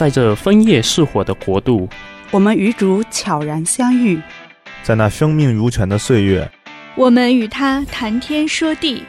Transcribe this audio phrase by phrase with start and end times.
[0.00, 1.86] 在这枫叶似火的国度，
[2.30, 4.18] 我们与主悄然相遇，
[4.82, 6.50] 在那生命如泉的岁月，
[6.94, 9.04] 我们与他谈天说地，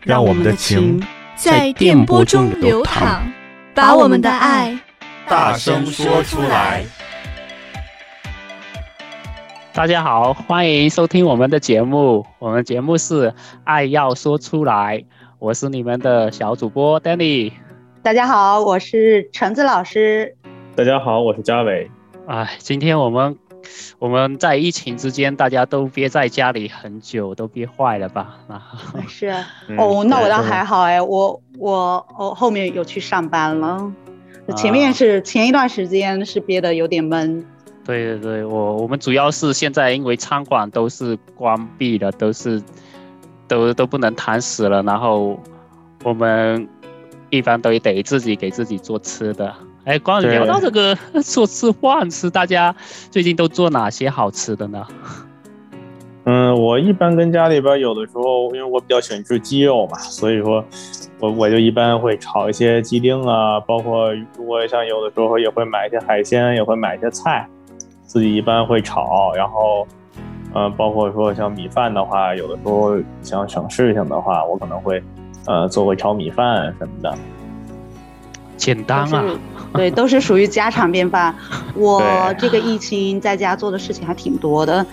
[0.00, 1.04] 让我们的情
[1.34, 3.22] 在电波中流淌，
[3.74, 4.78] 把我们的爱
[5.26, 6.84] 大声说出来。
[9.72, 12.24] 大家好，欢迎收听我们的节目。
[12.38, 13.30] 我们节目是
[13.64, 14.98] 《爱要说出来》，
[15.40, 17.50] 我是你们的小主播 Danny。
[18.00, 20.34] 大家好，我是橙子老师。
[20.76, 21.90] 大家好，我是嘉伟。
[22.26, 23.36] 哎，今天我们
[23.98, 28.38] 我们在疫情之间，大家都憋在家里很久，都憋坏了吧？
[29.08, 29.44] 是啊，
[29.76, 33.92] 哦，那我倒还好哎，我我我后面有去上班了，
[34.56, 37.44] 前面是前一段时间是憋得有点闷。
[37.84, 42.62] 对对对，我我们主要是现在因为餐馆都是关闭的，都是
[43.48, 45.38] 都都不能谈食了，然后
[46.04, 46.66] 我们。
[47.30, 49.54] 一般都得自己给自己做吃的。
[49.84, 52.74] 哎，光聊到这个 做吃饭吃，大家
[53.10, 54.86] 最近都做哪些好吃的呢？
[56.24, 60.62] 嗯，我一般跟家里边有的时候，因为我比较喜欢吃鸡肉嘛，所以说
[61.20, 67.48] 我我就一般会炒一些鸡丁啊，包括如果像有的时候也会买一些海鲜，也会买一些菜，
[68.04, 69.32] 自己一般会炒。
[69.34, 69.86] 然后，
[70.54, 75.02] 嗯，包括说像米饭的话，有的时候想省事情的话，我可能会。
[75.48, 77.16] 呃，做个炒米饭什么的，
[78.58, 79.24] 简单啊，
[79.72, 81.34] 对，都是属于家常便饭。
[81.74, 82.02] 我
[82.38, 84.84] 这个疫情在家做的事情还挺多的，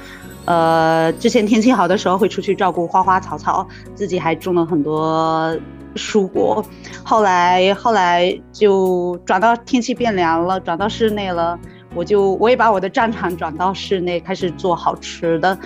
[0.46, 5.54] 呃，之前天气好的时候会出去照顾花花草草，自己还种了很多
[5.96, 6.66] 蔬果。
[7.04, 11.60] 后来后来就转到天气变凉了，转到室内了，
[11.94, 15.58] 我就我也把我的战场转到室内，开始做好吃的。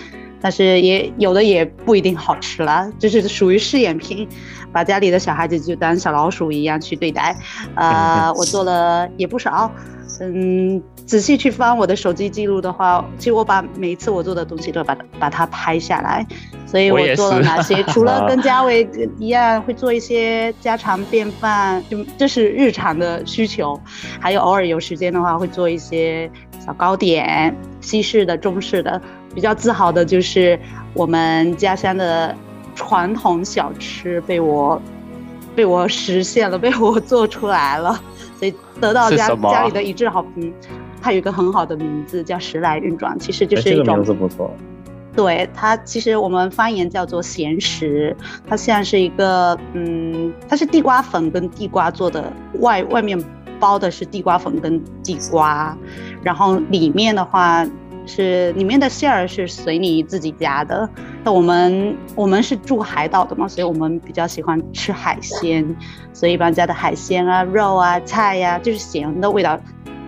[0.41, 4.27] 但是也有的也不一定好吃了，就是属于试验品，
[4.71, 7.35] 把家里的小孩子就当小老鼠一样去对待。
[7.75, 9.71] 呃， 我做了也不少，
[10.21, 16.25] 嗯，仔细去翻我的手机记录的话，其实我把每一次我做的东西都把它把它拍下来。
[16.65, 17.81] 所以我做了哪些？
[17.89, 23.79] 除了跟嘉伟一样会做一些家常便饭，就这是日常的需求，
[24.19, 26.29] 还有偶尔有时间的话会做一些
[26.69, 29.01] 小糕点，西式的、中式的。
[29.33, 30.59] 比较自豪的就是
[30.93, 32.35] 我们家乡的
[32.75, 34.79] 传统小吃被我
[35.55, 37.99] 被我实现了，被我做出来了，
[38.37, 40.53] 所以得到家家里的一致好评。
[41.01, 43.85] 它有一个很好的名字叫时来运转，其实就是一种。
[43.85, 44.53] 这个名字不错。
[45.15, 48.15] 对，它其实我们方言叫做咸食，
[48.47, 53.19] 它像是一个嗯，它是地瓜粉跟地瓜做的，外外面
[53.59, 55.77] 包的是地瓜粉跟地瓜，
[56.23, 57.67] 然后里面的话。
[58.11, 60.89] 是里面的馅儿是随你自己加的。
[61.23, 65.63] 那我们我们是住海岛的嘛，所以我们比较喜欢吃海鲜，
[66.11, 69.59] 所以一般加的海鲜啊、肉啊、菜呀、啊，就是咸的味道，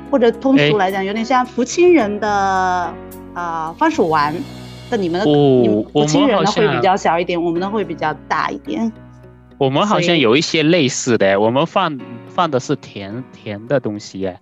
[0.10, 2.96] 或者通俗来讲，有点像福清人的啊、
[3.36, 4.34] 呃、番薯丸。
[4.90, 8.92] 那你们的、哦、你们福清人的会比较小一点，我们的会比较大一点。
[9.60, 12.00] 我们好像有一些类似的，我们放
[12.34, 14.40] 放的是甜甜的东西哎。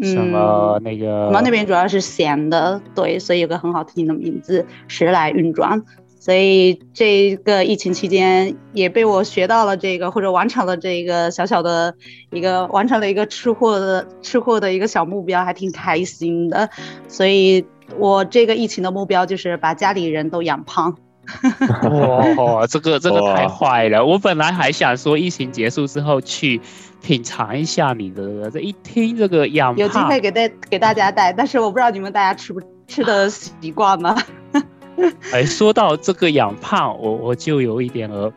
[0.00, 1.26] 什么那个？
[1.26, 5.80] 我们那边主要是咸的，对，所以有个很好听的名字“时来运转”。
[6.18, 11.94] 所以这个疫情期间也被我学到了这个，或者完成了这个小小的
[12.32, 16.68] 一个，完成了一个吃货的吃货的一个小目标，还挺开心的。
[17.06, 17.64] 所以
[17.98, 20.96] 我这个疫情的目标就是把家里人都养胖。
[22.36, 24.04] 哇，这个这个太坏了！
[24.04, 26.60] 我本来还想说疫情结束之后去。
[27.04, 34.16] 品尝一下你的，这一听这个养胖，有机会给带给大家带，但是我不知道你们大家吃不吃的习惯吗？
[35.30, 38.32] 哎，说到这个养胖，我我就有一点呃，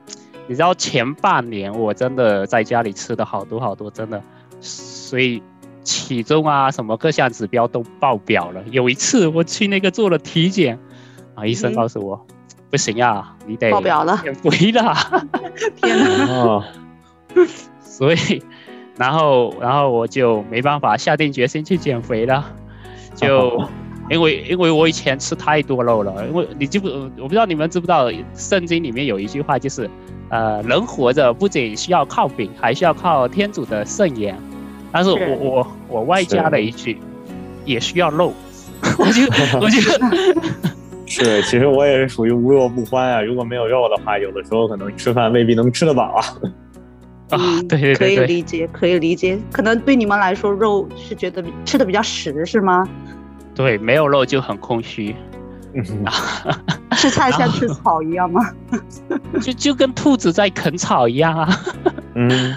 [0.48, 4.22] 你知道前半年我真的在家里吃的好多好多，真的，
[4.60, 5.42] 所以
[5.86, 8.62] 体重啊什么各项指标都爆表了。
[8.70, 10.78] 有一次我去那个做了体检，
[11.36, 12.36] 啊，医生告诉我，嗯、
[12.70, 14.96] 不行啊，你得爆表了，减肥了。
[15.82, 16.34] 天哪！
[16.34, 16.64] 哦
[17.82, 18.44] 所以，
[18.96, 22.46] 然后，然后我就没办法下定决心去减肥了，
[23.16, 23.64] 就
[24.10, 26.88] 因为因为我以前吃太多肉了，因为你知不，
[27.18, 29.90] 我不知道你们知不知道，圣经里面有一句话就是，
[30.30, 34.38] 呃，人活着不仅需要靠饼，还需要靠天主的圣言。
[34.92, 37.00] 但是我是我我外加了一句，
[37.66, 38.34] 也需要肉。
[39.00, 39.22] 我 就
[39.60, 39.80] 我就，
[41.24, 43.22] 是，其实我也是属于无肉不欢啊。
[43.22, 46.22] 如果没有肉的话，有的时候可能吃饭未必能吃得饱啊。
[47.32, 49.38] 啊，对对对，可以理解，可以理解。
[49.52, 52.88] 可能对你们来说，肉是觉得吃的比较实，是吗？
[53.56, 55.16] 对，没有肉就很空虚。
[55.74, 55.84] 嗯
[56.96, 58.50] 吃菜像吃草一样吗？
[59.42, 61.50] 就就跟兔子在啃草一样啊。
[62.16, 62.56] 嗯，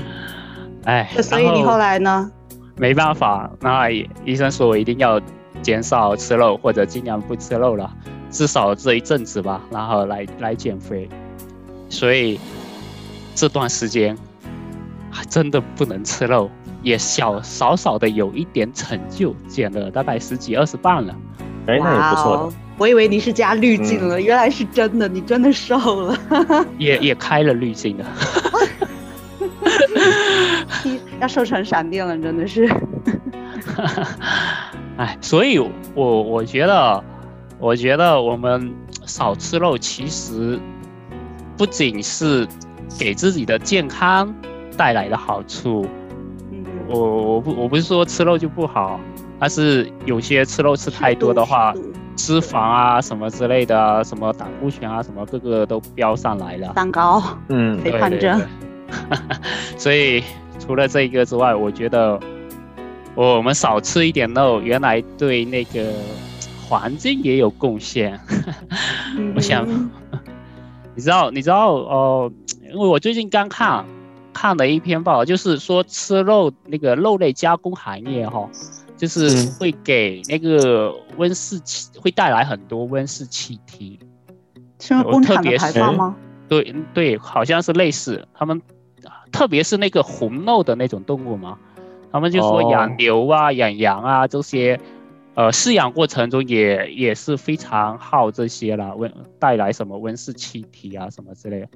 [0.85, 2.31] 哎，所以你后来呢？
[2.77, 5.21] 没办法，那医生说我一定要
[5.61, 7.93] 减少吃肉，或者尽量不吃肉了，
[8.31, 11.09] 至少这一阵子吧，然后来来减肥。
[11.89, 12.39] 所以
[13.35, 14.17] 这段时间
[15.11, 16.49] 还真的不能吃肉，
[16.83, 21.15] 也小少少的有一点成就，减了大概十几二十磅了。
[21.67, 22.49] 哎，那也不错的。
[22.79, 26.17] 我以为你是加滤镜了，嗯，原来是真的，你真的瘦了。
[26.79, 28.07] 也也开了滤镜了。
[31.21, 32.67] 要瘦成闪电了，真的是。
[34.97, 35.59] 哎，所以
[35.95, 37.05] 我我觉得，
[37.61, 38.75] 我觉得我们
[39.07, 40.59] 少吃肉，其实
[41.57, 42.49] 不仅是
[42.99, 44.35] 给自己的健康
[44.77, 45.87] 带来的好处。
[46.51, 48.99] 嗯，我我不我不是说吃肉就不好，
[49.39, 51.75] 但是有些吃肉吃太多的话，
[52.17, 56.73] 脂肪啊什么之类的啊，什么胆固醇啊什么，各个都飙上来了。
[56.75, 58.41] 蛋糕，嗯，肥胖症。
[59.77, 60.25] 所以。
[60.61, 62.21] 除了这一个之外，我觉得
[63.15, 65.81] 我们少吃一点肉，原来对那个
[66.71, 68.19] 环境也有贡献。
[69.35, 69.67] 我想，
[70.95, 72.33] 你知道，你知道，哦、
[72.63, 73.85] 呃，因为我最近刚看
[74.33, 78.49] 看了一篇报道，就是说吃肉那个肉类加工行业哈，
[78.97, 83.99] 就是会给那个温室气，会带来很多温室气体。
[84.79, 86.17] 是工厂的排放吗？
[86.49, 88.63] 对对，好像是类似他们。
[89.33, 91.57] 特别是那个红肉的那种动物嘛，
[92.11, 93.57] 他们就说养牛啊、oh.
[93.57, 94.79] 养羊啊这些，
[95.41, 101.69] 呃，饲养过程中也也是非常耗这些了，温带来什么温室气体啊什么之类的，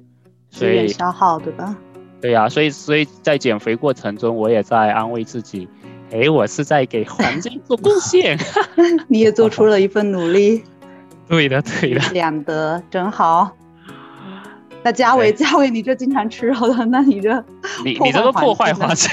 [0.51, 1.75] 所以消耗对吧？
[2.21, 5.67] 对呀、啊，所以所以在减肥过程中，我也在安慰自己，
[6.11, 8.37] 哎，我是在给环境做贡献，
[9.09, 10.63] 你也做出了一份努力，
[11.27, 13.49] 对的对的，两得真好。
[14.83, 17.33] 那嘉伟，嘉伟，你这经常吃肉的，那你这
[17.83, 19.11] 你你这个破坏环境。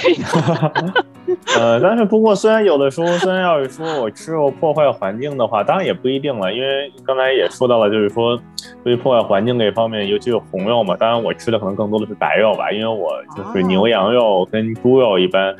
[1.59, 8.39] 呃，但是不过，虽然有的时候，虽然要是说我吃肉破坏环境的话，当然也不一定了，因为刚才也说到了，就是说
[8.83, 15.55] 对于破坏环境这方面，尤其是红肉嘛，当然我吃的可能更多的是白肉吧，因为我就是牛羊肉跟猪肉一般，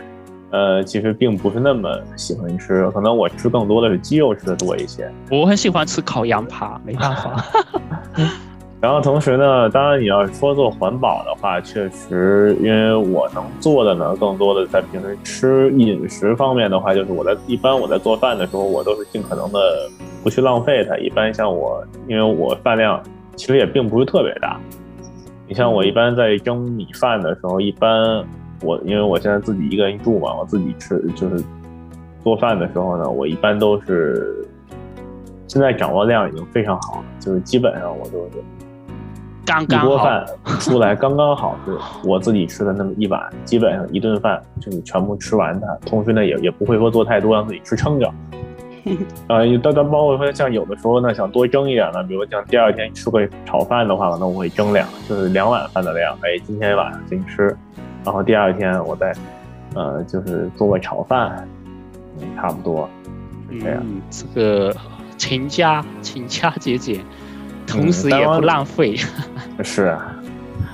[0.51, 5.11] 呃，其实并不是那么喜欢吃，可能我吃更多的是鸡肉吃的多一些。
[5.31, 7.45] 我很喜欢吃烤羊扒，没办法。
[8.83, 19.89] 然后同时呢，当然你要说做环保的话，确实，因为我能做的呢，更多的在平时吃饮食方面的话，就是我在一般我在做饭的时候，我都是尽可能的
[20.25, 20.97] 不去浪费它。
[20.99, 23.01] 一般像我，因为我饭量
[23.37, 24.59] 其实也并不是特别大。
[25.47, 28.25] 你像我一般在蒸米饭的时候，一般
[28.63, 31.41] 我因为我现在自己一个人住嘛，我自己吃就是
[32.25, 34.45] 做饭的时候呢，我一般都是
[35.47, 38.43] 现在掌握量已经非常好了，就是基本上我都是。
[39.45, 40.25] 刚刚一锅饭
[40.61, 45.67] 出来刚刚好，是我自己吃的那么一碗，基本上一顿饭就是全部吃完它。
[45.85, 48.07] 同时呢，也也不会说做太多，让自己吃撑着。
[49.29, 56.17] 啊、呃，但但包括说像有的时候呢，想多蒸一点呢，比如像第二天吃个炒饭的话，可能我会蒸两，就是两碗饭的量。
[56.23, 57.57] 哎，今天晚上先吃，
[58.05, 59.13] 然后第二天我再，
[59.75, 61.47] 呃，就是做个炒饭，
[62.21, 62.89] 嗯，差不多
[63.51, 63.79] 是这样。
[63.83, 64.75] 嗯，这个
[65.17, 67.01] 勤加勤加节俭。
[67.65, 70.17] 同时也不浪费，嗯、是啊。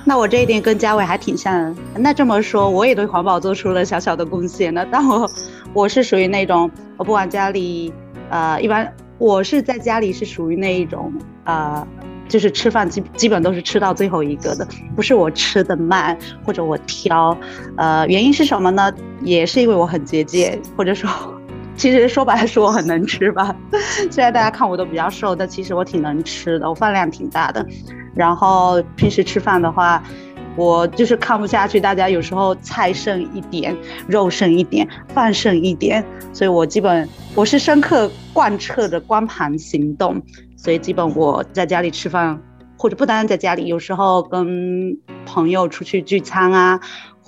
[0.05, 1.75] 那我这一点跟嘉伟还挺像的。
[1.95, 4.85] 那这么说，我也对环保做出了小小的贡献呢。
[4.91, 5.29] 但我
[5.73, 7.93] 我是属于那种，我不管家里，
[8.29, 11.85] 呃，一般我是在家里是属于那一种，呃，
[12.27, 14.67] 就是吃饭基基本都是吃到最后一个的。
[14.95, 17.37] 不是我吃的慢，或者我挑，
[17.75, 18.91] 呃，原因是什么呢？
[19.21, 21.09] 也是因为我很节俭，或者说。
[21.75, 23.55] 其实说白了，是我很能吃吧。
[24.11, 27.65] 虽然大家看我都比较瘦，但其实我挺能吃的，我饭量挺大的。
[28.19, 30.03] 然后平时吃饭的话，
[30.57, 33.73] 我就是看不下去，大家有时候菜剩一点，
[34.09, 40.21] 肉剩一点，饭剩一点，所以我基本我是深刻贯彻的光盘行动。
[40.57, 42.37] 所以基本我在家里吃饭，
[42.77, 46.77] 或者不单单在家里，有时候跟朋友出去聚餐啊。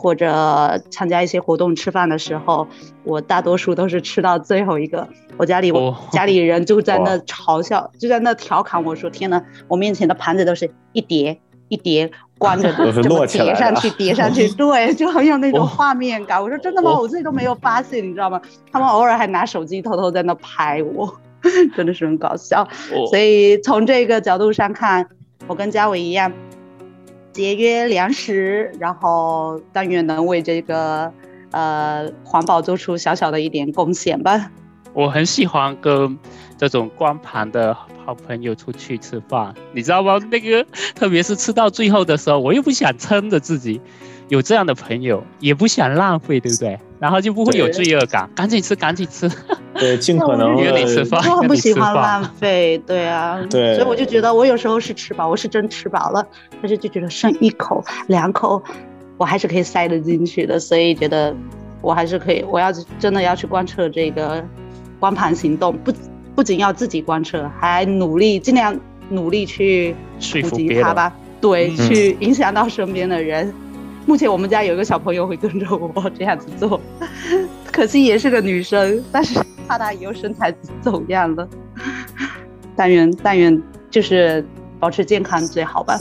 [0.01, 2.67] 或者参加一些活动吃饭的时候，
[3.03, 5.07] 我大多数都是吃到最后一个。
[5.37, 11.39] 我家里我家里人就在那嘲笑，就在那调侃我说：“天呐，我面前的盘子都是一叠
[11.69, 14.49] 一叠关着 的，怎么叠上去叠上去？
[14.55, 16.97] 对，就很有那种画面感。”我说：“真的吗？
[16.99, 18.41] 我自己都没有发现，你知道吗？
[18.71, 21.11] 他们偶尔还拿手机偷偷在那拍我，
[21.77, 22.67] 真的是很搞笑。
[23.11, 25.07] 所以从这个角度上看，
[25.45, 26.31] 我跟嘉伟一样。”
[27.41, 31.11] 节约粮食，然后但愿能为这个
[31.49, 34.51] 呃环保做出小小的一点贡献吧。
[34.93, 36.15] 我很喜欢跟
[36.61, 37.75] 这种光盘的
[38.05, 40.19] 好朋友出去吃饭，你知道吗？
[40.29, 40.63] 那个
[40.93, 43.81] 特别是吃到最后的时候，我又不想撑着自己，
[44.27, 46.79] 有这样的朋友也不想浪费，对不对？
[46.99, 49.27] 然后就不会有罪恶感，赶紧吃，赶紧吃。
[49.73, 51.19] 对，尽可能约你吃饭。
[51.27, 53.41] 我很不喜欢浪费，对啊。
[53.49, 53.73] 对。
[53.73, 56.23] 所以我就觉得，我有时候是吃饱，我是真吃饱了，
[56.61, 58.61] 但是就觉得剩一口、两口，
[59.17, 61.35] 我还是可以塞得进去的，所以觉得
[61.81, 62.45] 我还是可以。
[62.47, 64.45] 我要真的要去贯彻这个
[64.99, 65.91] 光盘行动，不
[66.35, 68.77] 不仅要自己贯彻，还努力尽量
[69.09, 69.95] 努力去
[70.41, 71.13] 普及它吧。
[71.39, 73.53] 对，嗯、去影响到身边的人。
[74.05, 76.79] 目前我们家有一个小朋友会跟着我这样子做，
[77.71, 81.47] 可惜也是个女生，但是怕她以后身材走样了。
[82.75, 84.43] 但愿但愿就是
[84.79, 85.99] 保持健康最好吧。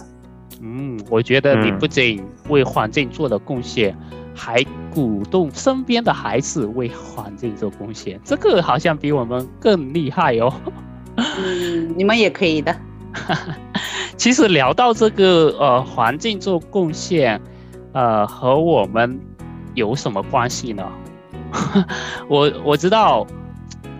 [0.62, 10.52] 嗯，我觉得你不仅为环境做了贡献，嗯、还鼓动身边的孩子为环境做贡献，这个好像比我们更厉害哦。
[11.16, 12.76] 嗯， 你们也可以的。
[14.16, 17.40] 其实聊到这个呃环境做贡献。
[17.92, 19.18] 呃，和我们
[19.75, 20.88] 有什么关系呢？
[22.30, 23.26] 我我知道，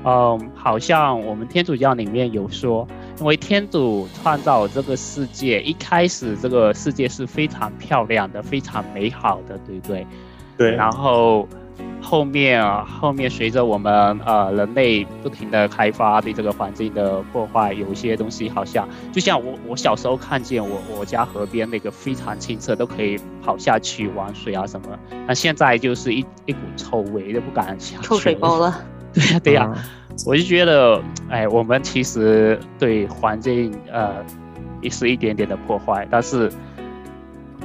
[0.04, 2.87] 嗯、呃，好像我们天主教里面有说，
[3.18, 10.06] 因为天主创造这个世界，一开始这个世界是非常漂亮的，非常美好的，对不对？
[10.61, 10.76] 对。
[10.76, 11.49] 然后。
[12.02, 24.99] 后面啊，后面随着我们呃人类不停的开发，对这个环境的破坏，有一些东西好像就像我我小时候看见我我家河边那个非常清澈，都可以跑下去玩水啊什么。
[25.26, 28.02] 那现在就是一一股臭味，都不敢下去。
[28.09, 28.83] 臭水沟了。
[29.12, 29.75] 对 呀对呀，
[30.26, 34.25] 我就觉得哎，我们其实对环境呃
[34.81, 36.50] 也是一点点的破坏，但是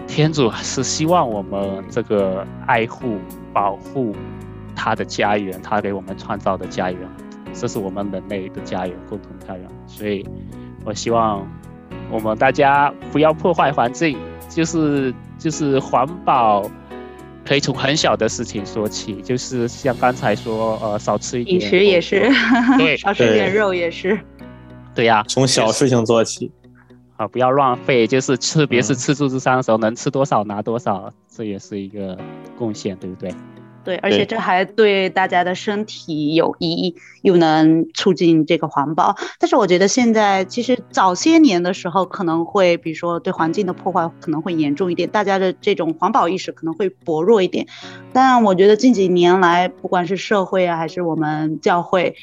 [0.08, 3.18] 天主是希望我们这个爱护。
[3.56, 4.14] 保护
[4.76, 7.00] 他的家园，他给我们创造的家园，
[7.54, 9.66] 这是我们人类的家园，共同家园。
[9.88, 10.28] 所以，
[10.84, 11.48] 我希望
[12.12, 14.18] 我们大家不要破坏环境，
[14.50, 16.70] 就是就是环保，
[17.48, 22.30] 可以从很小的事情说起，就是像刚才说，呃，少吃一点，饮食也是，
[22.78, 24.20] 对，少吃点肉也是，
[24.94, 26.52] 对呀，从小事情做起，
[27.18, 31.12] 啊，不要浪费，就是吃，别是吃自助餐的时候，能吃多少拿多少。
[31.30, 32.18] 这也是一个
[32.58, 33.34] 贡献，对不对？
[33.86, 39.16] 对，而且这还对大家的身体有益，又能促进这个环保。
[39.40, 47.68] 但是我觉得现在其实早些年的时候可能会，比如说对环境的破坏可能会严重一点，大家的这种环保意识可能会薄弱一点。
[48.12, 52.16] 但我觉得近几年来，不管是社会啊，还是我们教会，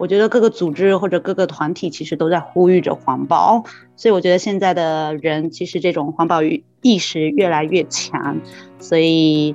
[0.00, 3.62] 我觉得各个组织或者各个团体其实都在呼吁着环保。
[3.96, 8.38] 所以我觉得现在的人其实这种环保意意识越来越强，
[8.78, 9.54] 所以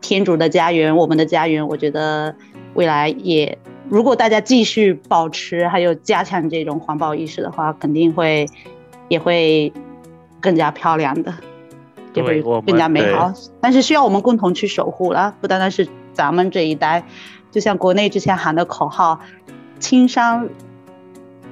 [0.00, 2.34] 天主的家园，我们的家园，我觉得
[2.74, 3.56] 未来也，
[3.88, 8.44] 如果大家继续保持还有加强这种环保意识的话，肯定会
[9.06, 9.72] 也会
[10.40, 11.32] 更加漂亮的，
[12.12, 13.32] 也会更加美好。
[13.60, 17.04] 但是需要我们共同去守护了，不单单是咱们这一代，
[17.52, 19.20] 就像国内之前喊的口号
[19.78, 20.48] “青山”，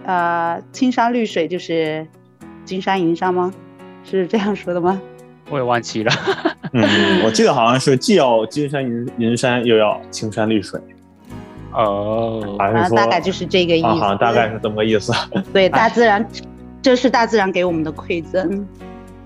[0.04, 2.06] 呃，“青山绿水”就是。
[2.64, 3.52] 金山银山吗？
[4.04, 4.98] 是这样说的吗？
[5.50, 6.10] 我也忘记了。
[6.72, 10.80] 嗯，我记得好像是既要金山银银山，又要青山绿水。
[11.74, 13.86] 哦，还是说大概就是这个意思。
[13.86, 15.12] 好像大概是这么个意思。
[15.52, 16.26] 对，大自然，
[16.80, 18.66] 这是大自然给我们的馈赠。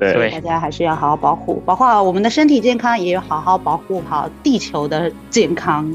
[0.00, 5.94] 对，大家还是要好好保护，保护好我们的身体健康，也要好好保护好地球的健康。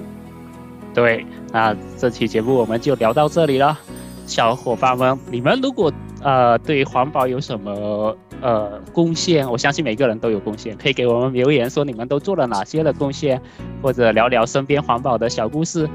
[0.94, 3.78] 对，那这期节目我们就聊到这里了，
[4.26, 5.92] 小伙伴们，你们如果。
[6.26, 9.46] 呃，对环保有什么呃贡献？
[9.52, 13.42] 我相信每个人都有贡献，可以给我们留言说你们都做了哪些的贡献，
[13.82, 15.86] 或者聊聊身边环保的小故事。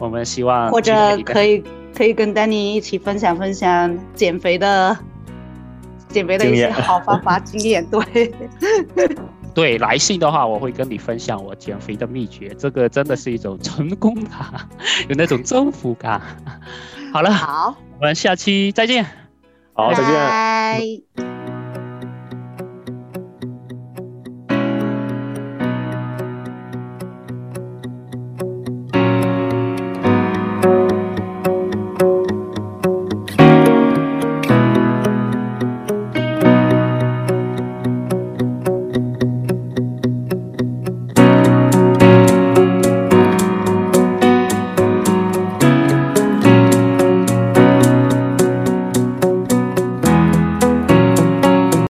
[0.00, 0.92] 我们希望或者
[1.24, 1.62] 可以
[1.94, 4.98] 可以跟丹尼一起分享分享减肥的
[6.08, 7.86] 减肥的一些好方法经验。
[7.86, 8.34] 对
[9.56, 14.68] 对，来信的话我会跟你分享我减肥的秘诀，这个真的是一种成功感，
[15.08, 16.20] 有那种征服感。
[17.10, 19.06] 好了，好，我们下期再见。
[19.72, 21.25] 好，再见。